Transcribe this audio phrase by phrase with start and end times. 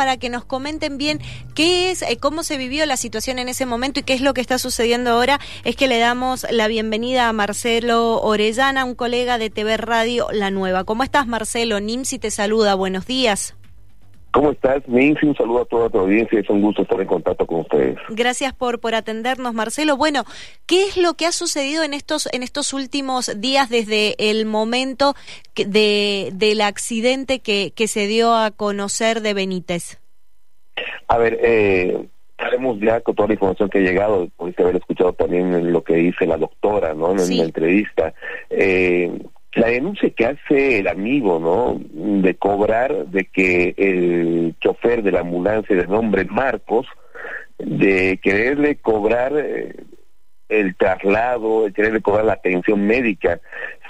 [0.00, 1.20] para que nos comenten bien
[1.54, 4.32] qué es, eh, cómo se vivió la situación en ese momento y qué es lo
[4.32, 5.38] que está sucediendo ahora.
[5.62, 10.50] Es que le damos la bienvenida a Marcelo Orellana, un colega de TV Radio La
[10.50, 10.84] Nueva.
[10.84, 11.80] ¿Cómo estás, Marcelo?
[11.80, 12.76] Nimsi te saluda.
[12.76, 13.59] Buenos días.
[14.32, 15.26] ¿Cómo estás, Nancy?
[15.26, 16.38] Un saludo a toda tu audiencia.
[16.38, 17.96] Es un gusto estar en contacto con ustedes.
[18.10, 19.96] Gracias por, por atendernos, Marcelo.
[19.96, 20.24] Bueno,
[20.66, 25.14] ¿qué es lo que ha sucedido en estos, en estos últimos días desde el momento
[25.56, 30.00] de, del accidente que, que se dio a conocer de Benítez?
[31.08, 32.06] A ver, eh,
[32.38, 35.94] sabemos ya con toda la información que ha llegado, pudiste haber escuchado también lo que
[35.94, 37.10] dice la doctora, ¿no?
[37.10, 38.14] En la entrevista.
[38.48, 39.10] Eh,
[39.54, 41.80] la denuncia que hace el amigo, ¿no?
[42.22, 46.86] De cobrar de que el chofer de la ambulancia de nombre Marcos,
[47.58, 49.74] de quererle cobrar eh,
[50.48, 53.40] el traslado, de quererle cobrar la atención médica.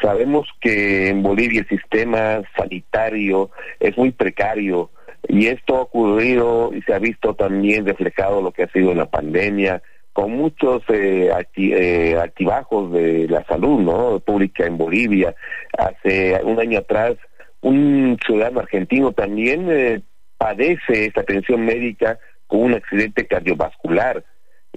[0.01, 4.91] Sabemos que en Bolivia el sistema sanitario es muy precario
[5.29, 8.99] y esto ha ocurrido y se ha visto también reflejado lo que ha sido en
[8.99, 15.35] la pandemia, con muchos eh, eh, altibajos de la salud no pública en Bolivia.
[15.77, 17.17] Hace un año atrás
[17.63, 20.03] un ciudadano argentino también eh,
[20.39, 24.25] padece esta atención médica con un accidente cardiovascular.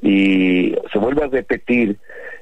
[0.01, 1.97] Y se vuelve a repetir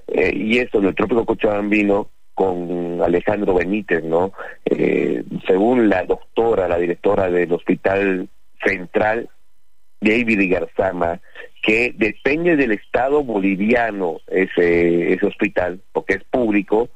[0.08, 4.32] eh, y esto en el trópico Cochabambino con Alejandro Benítez no
[4.66, 8.30] eh, según la doctora la directora del hospital
[8.66, 9.30] central
[10.00, 11.22] David Garzama
[11.62, 16.90] que depende del Estado boliviano ese, ese hospital, porque es público,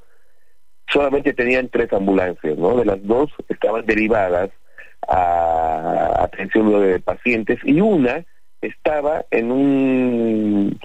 [0.88, 2.78] solamente tenían tres ambulancias, ¿no?
[2.78, 4.50] De las dos estaban derivadas
[5.08, 8.26] a atención de pacientes y una
[8.62, 10.80] estaba en un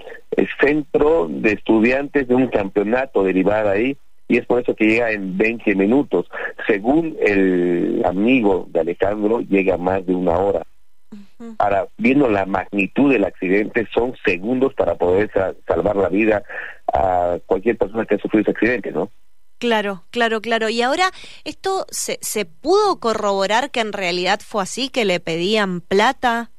[0.59, 5.37] centro de estudiantes de un campeonato derivada ahí y es por eso que llega en
[5.37, 6.27] 20 minutos.
[6.67, 10.61] Según el amigo de Alejandro, llega más de una hora.
[11.57, 15.31] Ahora, viendo la magnitud del accidente, son segundos para poder
[15.67, 16.43] salvar la vida
[16.93, 19.11] a cualquier persona que ha sufrido ese accidente, ¿no?
[19.57, 20.69] Claro, claro, claro.
[20.69, 21.11] Y ahora,
[21.43, 26.49] ¿esto se, se pudo corroborar que en realidad fue así, que le pedían plata?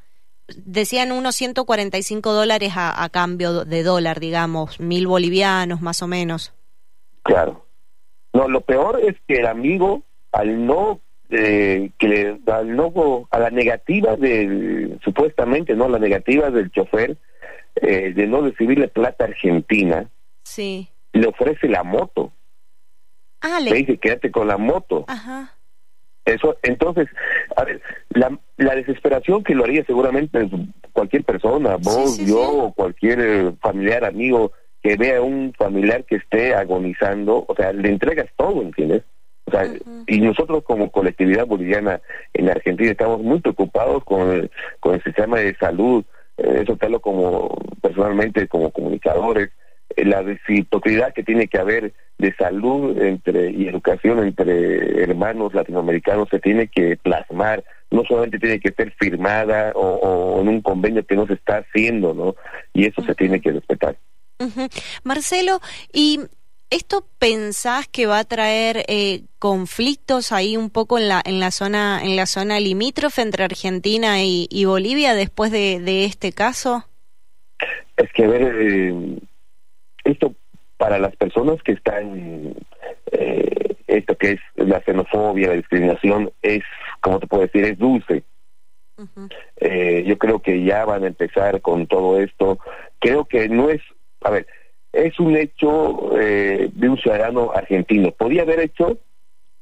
[0.46, 6.54] Decían unos 145 dólares a, a cambio de dólar, digamos, mil bolivianos más o menos.
[7.22, 7.66] Claro.
[8.32, 11.00] No, lo peor es que el amigo, al no
[11.30, 17.16] eh, que le al no a la negativa del supuestamente no la negativa del chofer
[17.76, 20.10] eh, de no recibirle plata argentina.
[20.42, 20.88] Sí.
[21.12, 22.32] Le ofrece la moto.
[23.42, 23.72] Ah, le...
[23.72, 25.52] dice quédate con la moto Ajá.
[26.24, 27.08] eso entonces
[27.56, 30.48] a ver la, la desesperación que lo haría seguramente
[30.92, 36.16] cualquier persona vos yo o cualquier eh, familiar amigo que vea a un familiar que
[36.16, 39.02] esté agonizando o sea le entregas todo entiendes
[40.06, 42.00] y nosotros como colectividad boliviana
[42.34, 46.04] en Argentina estamos muy preocupados con el, con el sistema de salud,
[46.36, 49.50] eh, eso te lo como personalmente como comunicadores,
[49.96, 56.28] eh, la reciprocidad que tiene que haber de salud entre y educación entre hermanos latinoamericanos
[56.30, 61.16] se tiene que plasmar, no solamente tiene que ser firmada o, en un convenio que
[61.16, 62.36] no se está haciendo, ¿no?
[62.72, 63.96] Y eso se tiene que respetar.
[65.04, 65.60] Marcelo,
[65.92, 66.20] y
[66.72, 71.50] ¿Esto pensás que va a traer eh, conflictos ahí un poco en la en la
[71.50, 76.86] zona en la zona limítrofe entre Argentina y, Bolivia después de, este caso?
[77.98, 79.18] Es que a ver eh,
[80.04, 80.34] esto
[80.78, 82.54] para las personas que están
[83.12, 86.62] eh, esto que es la xenofobia, la discriminación es
[87.02, 88.22] como te puedo decir es dulce.
[90.06, 92.58] yo creo que ya van a empezar con todo esto.
[92.98, 93.82] Creo que no es
[94.22, 94.46] a ver
[94.92, 98.12] es un hecho eh, de un ciudadano argentino.
[98.12, 98.98] Podía haber hecho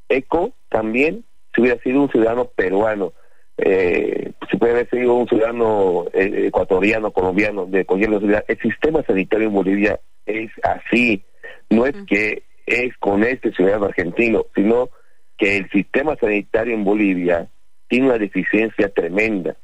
[0.09, 1.25] eco también
[1.55, 3.13] si hubiera sido un ciudadano peruano.
[3.57, 8.45] Eh, si puede haber sido un ciudadano eh, ecuatoriano, colombiano, de cualquier nacionalidad.
[8.49, 11.23] El sistema sanitario en Bolivia es así.
[11.69, 14.91] No es que es con este ciudadano argentino, sino
[15.37, 17.49] que el sistema sanitario en Bolivia
[17.89, 19.57] tiene una deficiencia tremenda.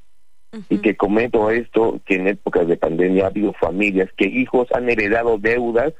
[0.69, 4.89] Y que comento esto, que en épocas de pandemia ha habido familias que hijos han
[4.89, 5.93] heredado deudas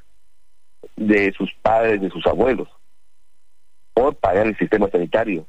[0.95, 2.67] de sus padres, de sus abuelos,
[3.93, 5.45] por pagar el sistema sanitario.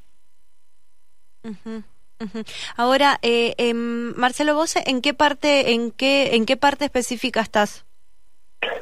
[2.77, 7.87] Ahora, eh, em, Marcelo, vos en qué parte, en qué, en qué parte específica estás?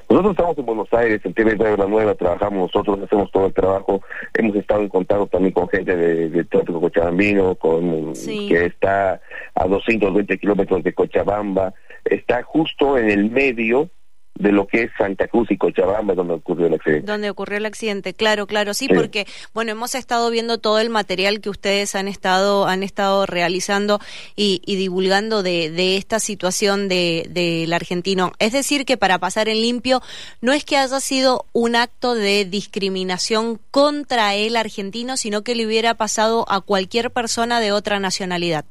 [0.08, 3.52] Nosotros estamos en Buenos Aires, en TV de la Nueva, trabajamos nosotros, hacemos todo el
[3.52, 4.02] trabajo.
[4.34, 9.20] Hemos estado en contacto también con gente de, de Trópico Cochabambino, con, que está
[9.54, 11.74] a 220 kilómetros de Cochabamba.
[12.04, 13.90] Está justo en el medio
[14.38, 17.06] de lo que es Santa Cruz y Cochabamba, donde ocurrió el accidente.
[17.06, 21.40] Donde ocurrió el accidente, claro, claro, sí, porque bueno, hemos estado viendo todo el material
[21.40, 24.00] que ustedes han estado han estado realizando
[24.34, 28.32] y, divulgando de, de, esta situación del de, argentino.
[28.38, 30.02] Es decir, que para pasar en limpio
[30.40, 35.66] no es que haya sido un acto de discriminación contra el argentino, sino que le
[35.66, 38.64] hubiera pasado a cualquier persona de otra nacionalidad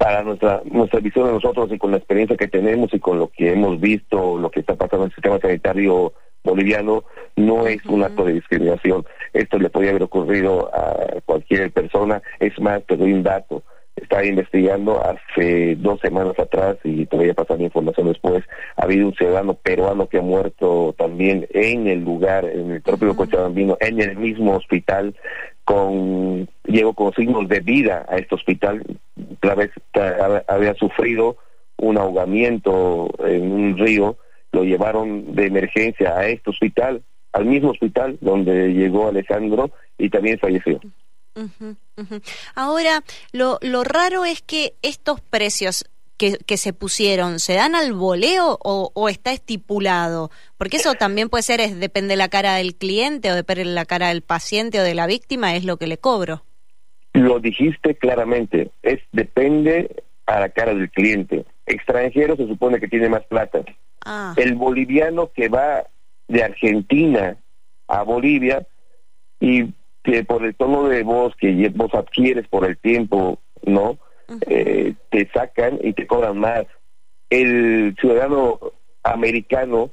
[0.00, 3.28] para nuestra nuestra visión de nosotros y con la experiencia que tenemos y con lo
[3.28, 7.04] que hemos visto, lo que está pasando en el sistema sanitario boliviano,
[7.36, 9.04] no es un acto de discriminación.
[9.34, 12.22] Esto le podría haber ocurrido a cualquier persona.
[12.38, 13.62] Es más, te doy un dato.
[13.94, 18.42] Estaba investigando hace dos semanas atrás y todavía pasando información después.
[18.76, 23.14] Ha habido un ciudadano peruano que ha muerto también en el lugar, en el propio
[23.14, 25.14] Cochabambino, en el mismo hospital
[25.64, 28.82] con llegó con signos de vida a este hospital,
[29.42, 29.70] la vez
[30.48, 31.36] había sufrido
[31.76, 34.16] un ahogamiento en un río,
[34.52, 40.38] lo llevaron de emergencia a este hospital, al mismo hospital donde llegó Alejandro y también
[40.38, 40.80] falleció.
[42.54, 45.84] Ahora, lo, lo raro es que estos precios
[46.20, 50.30] que, se pusieron, ¿se dan al voleo o, está estipulado?
[50.58, 53.70] Porque eso también puede ser, es, depende de la cara del cliente o depende de
[53.70, 56.44] la cara del paciente o de la víctima, es lo que le cobro.
[57.12, 61.44] Lo dijiste claramente, es depende a la cara del cliente.
[61.66, 63.62] Extranjero se supone que tiene más plata.
[64.04, 64.34] Ah.
[64.36, 65.86] El boliviano que va
[66.28, 67.36] de Argentina
[67.88, 68.66] a Bolivia
[69.40, 69.72] y
[70.04, 73.98] que por el tono de voz que vos adquieres por el tiempo, ¿no?
[74.46, 76.66] Eh, te sacan y te cobran más.
[77.28, 78.60] El ciudadano
[79.02, 79.90] americano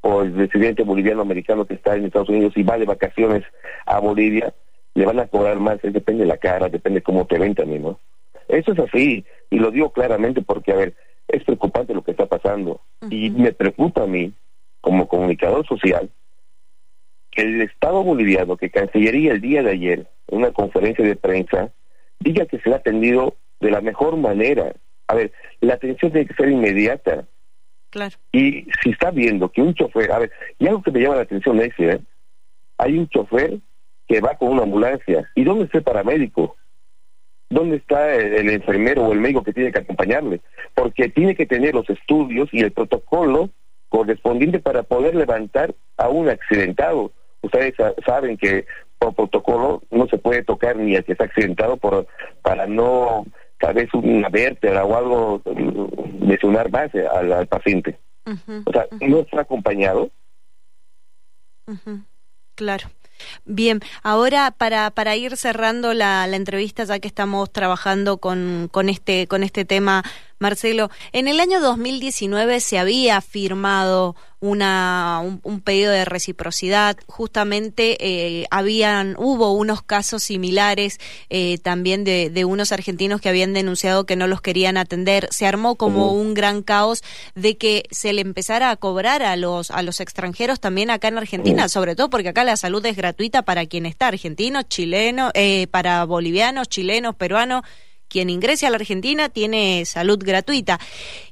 [0.00, 3.44] o el residente boliviano americano que está en Estados Unidos y va de vacaciones
[3.86, 4.54] a Bolivia,
[4.98, 8.00] le van a cobrar más, depende de la cara, depende cómo te ven también, ¿no?
[8.48, 10.94] Eso es así, y lo digo claramente porque, a ver,
[11.28, 14.32] es preocupante lo que está pasando, y me preocupa a mí,
[14.80, 16.10] como comunicador social,
[17.30, 21.72] que el Estado boliviano, que Cancillería el día de ayer, en una conferencia de prensa,
[22.18, 24.74] diga que se ha atendido de la mejor manera.
[25.06, 27.28] A ver, la atención tiene que ser inmediata.
[27.90, 28.16] Claro.
[28.32, 31.22] Y si está viendo que un chofer, a ver, y algo que me llama la
[31.22, 32.00] atención es, ¿eh?
[32.78, 33.60] hay un chofer
[34.08, 35.30] que va con una ambulancia.
[35.34, 36.56] ¿Y dónde está el paramédico?
[37.50, 40.40] ¿Dónde está el, enfermero o el médico que tiene que acompañarle?
[40.74, 43.50] Porque tiene que tener los estudios y el protocolo
[43.88, 47.12] correspondiente para poder levantar a un accidentado.
[47.42, 47.74] Ustedes
[48.04, 48.66] saben que
[48.98, 52.06] por protocolo no se puede tocar ni al que está accidentado por
[52.42, 53.24] para no
[53.58, 55.42] tal vez una vértebra o algo
[56.20, 57.98] lesionar más al, al paciente.
[58.66, 60.10] O sea, no está acompañado.
[62.54, 62.88] Claro.
[63.44, 68.88] Bien, ahora para, para ir cerrando la, la entrevista, ya que estamos trabajando con, con,
[68.88, 70.04] este, con este tema,
[70.38, 76.96] Marcelo, en el año 2019 se había firmado una, un, pedido de reciprocidad.
[77.06, 83.52] Justamente eh, habían, hubo unos casos similares eh, también de, de, unos argentinos que habían
[83.52, 85.28] denunciado que no los querían atender.
[85.32, 87.02] Se armó como un gran caos
[87.34, 91.18] de que se le empezara a cobrar a los, a los extranjeros también acá en
[91.18, 95.66] Argentina, sobre todo porque acá la salud es gratuita para quien está, argentino, chileno, eh,
[95.68, 97.64] para bolivianos, chilenos, peruanos
[98.08, 100.78] quien ingrese a la Argentina tiene salud gratuita.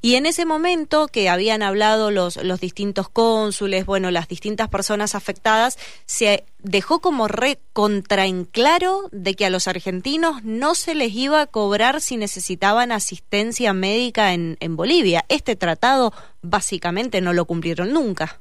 [0.00, 5.14] Y en ese momento que habían hablado los, los distintos cónsules, bueno, las distintas personas
[5.14, 10.94] afectadas, se dejó como re contra en claro de que a los argentinos no se
[10.94, 15.24] les iba a cobrar si necesitaban asistencia médica en, en Bolivia.
[15.28, 18.40] Este tratado básicamente no lo cumplieron nunca.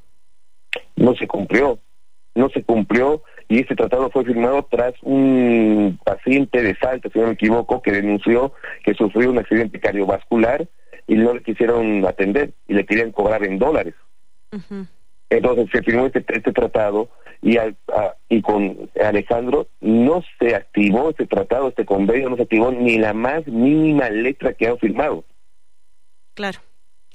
[0.96, 1.80] No se cumplió,
[2.36, 7.28] no se cumplió y este tratado fue firmado tras un paciente de Salta, si no
[7.28, 10.68] me equivoco, que denunció que sufrió un accidente cardiovascular
[11.08, 13.94] y no le quisieron atender y le querían cobrar en dólares.
[15.30, 17.10] Entonces se firmó este, este tratado
[17.42, 17.58] y,
[18.30, 23.14] y con Alejandro no se activó este tratado, este convenio, no se activó ni la
[23.14, 25.24] más mínima letra que han firmado.
[26.34, 26.60] Claro,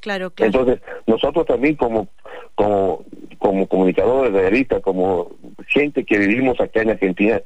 [0.00, 0.46] claro, claro.
[0.46, 2.08] Entonces nosotros también como
[2.54, 3.04] como
[3.38, 5.32] como comunicadores, realistas, como
[5.70, 7.40] gente que vivimos acá en Argentina,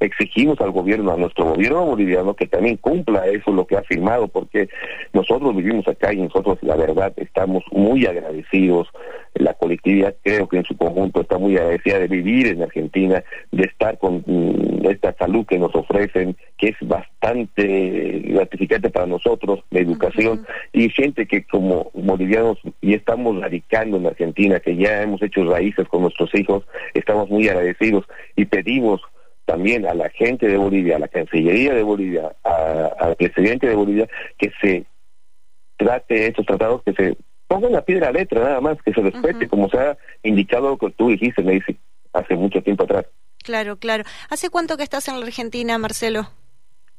[0.00, 4.28] exigimos al gobierno, a nuestro gobierno boliviano, que también cumpla eso lo que ha firmado,
[4.28, 4.68] porque
[5.12, 8.88] nosotros vivimos acá y nosotros, la verdad, estamos muy agradecidos.
[9.34, 13.22] La colectividad creo que en su conjunto está muy agradecida de vivir en Argentina,
[13.52, 19.60] de estar con mm, esta salud que nos ofrecen, que es bastante gratificante para nosotros,
[19.70, 25.22] la educación, y gente que como bolivianos y estamos radicando en Argentina, que ya hemos
[25.22, 28.04] hecho raíces con nuestros hijos, estamos muy agradecidos
[28.36, 29.00] y pedimos
[29.44, 34.08] también a la gente de Bolivia, a la Cancillería de Bolivia, al presidente de Bolivia,
[34.38, 34.84] que se
[35.76, 37.16] trate estos tratados, que se
[37.48, 40.90] pongan la piedra a letra nada más, que se respete, como se ha indicado que
[40.90, 41.76] tú dijiste, me dice,
[42.12, 43.06] hace mucho tiempo atrás.
[43.42, 44.04] Claro, claro.
[44.28, 46.28] ¿Hace cuánto que estás en la Argentina, Marcelo?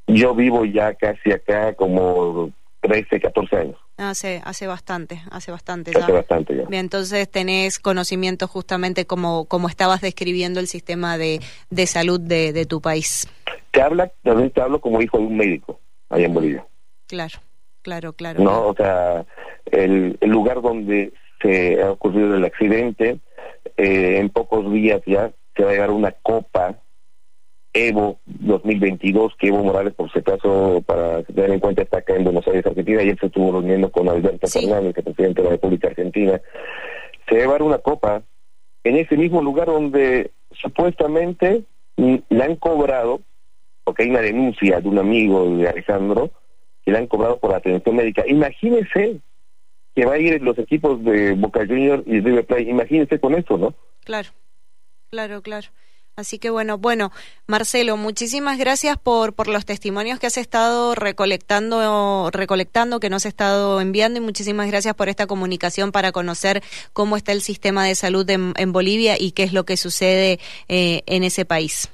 [0.07, 3.77] Yo vivo ya casi acá como 13, 14 años.
[3.97, 5.91] Hace, hace bastante, hace bastante.
[5.95, 6.63] Hace bastante ya.
[6.63, 12.51] Bien, entonces tenés conocimiento justamente como, como estabas describiendo el sistema de, de salud de,
[12.51, 13.27] de tu país.
[13.69, 15.79] Te habla, también te hablo como hijo de un médico
[16.09, 16.65] allá en Bolivia.
[17.07, 17.39] Claro,
[17.83, 18.43] claro, claro.
[18.43, 19.25] No, o sea,
[19.65, 23.19] el, el lugar donde se ha ocurrido el accidente,
[23.77, 26.81] eh, en pocos días ya se va a llegar una copa
[27.71, 32.23] Evo 2022, que Evo Morales, por si acaso, para tener en cuenta, está acá en
[32.23, 35.45] Buenos Aires, Argentina, y él se estuvo reuniendo con Alberto Fernández, que es presidente de
[35.45, 36.41] la República Argentina.
[37.29, 38.23] Se va a llevar una copa
[38.83, 41.63] en ese mismo lugar donde supuestamente
[41.95, 43.21] le han cobrado,
[43.83, 46.31] porque hay una denuncia de un amigo de Alejandro,
[46.83, 48.23] que le han cobrado por atención médica.
[48.27, 49.19] Imagínese
[49.95, 53.59] que va a ir los equipos de Boca Juniors y River Plate, imagínese con eso,
[53.59, 53.75] ¿no?
[54.03, 54.29] Claro,
[55.11, 55.67] claro, claro.
[56.15, 57.11] Así que bueno, bueno,
[57.47, 63.29] Marcelo, muchísimas gracias por, por los testimonios que has estado recolectando, recolectando, que nos has
[63.29, 66.61] estado enviando y muchísimas gracias por esta comunicación para conocer
[66.93, 71.03] cómo está el sistema de salud en, Bolivia y qué es lo que sucede eh,
[71.05, 71.89] en ese país.